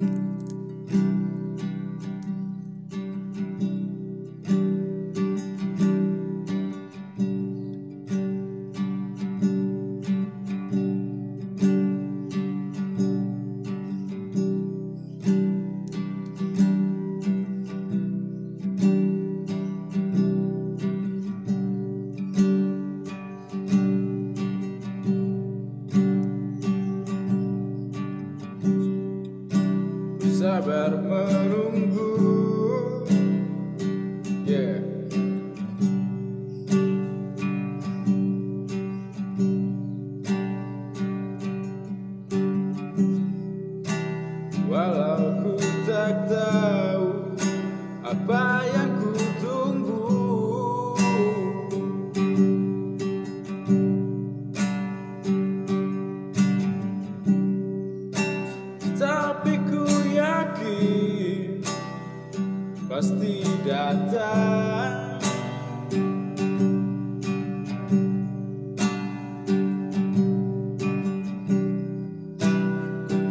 [0.00, 0.31] Mm-hmm.
[30.30, 32.10] Sabar menunggu
[34.46, 34.81] yeah.
[62.92, 65.16] Pasti datang.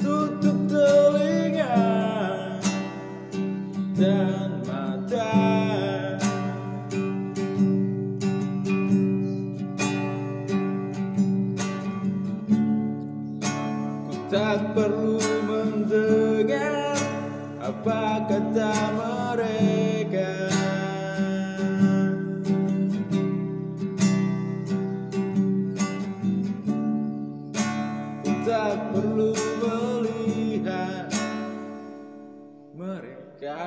[0.00, 1.76] Tutup telinga
[4.00, 5.36] dan mata.
[14.08, 16.29] Ku tak perlu mendengar
[17.70, 20.34] apa kata mereka?
[28.42, 29.30] Tak perlu
[29.62, 31.14] melihat
[32.74, 33.62] mereka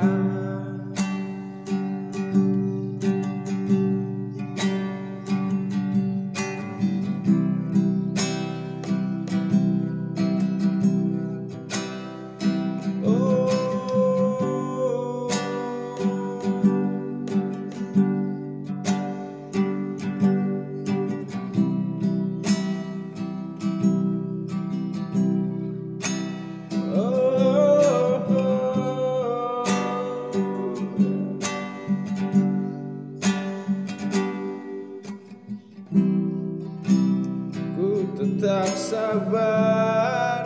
[38.43, 40.43] tetap sabar.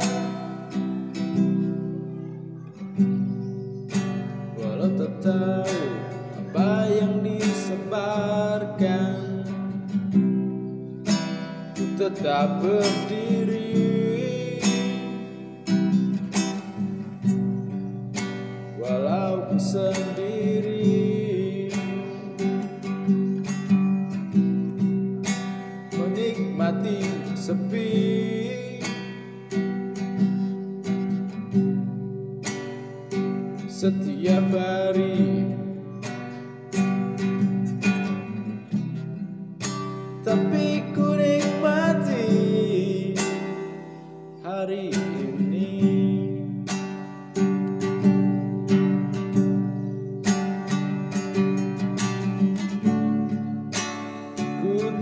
[4.53, 5.81] Walau tak tahu
[6.37, 8.69] apa yang disebarkan
[11.73, 13.81] Ku tetap berdiri.
[18.77, 20.26] Walau ku sendiri
[26.27, 26.99] Menikmati
[27.39, 27.87] sepi.
[33.71, 35.47] Setiap hari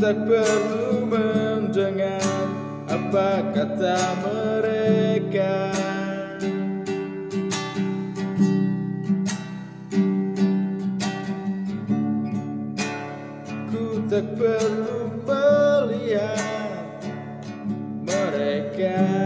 [0.05, 2.21] tak perlu mendengar
[2.85, 5.73] apa kata mereka.
[13.73, 17.01] Ku tak perlu melihat
[18.05, 19.24] mereka.